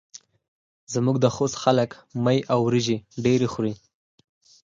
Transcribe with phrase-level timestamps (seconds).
[0.93, 1.89] زموږ د خوست خلک
[2.25, 3.73] مۍ وریژې ډېرې خوري.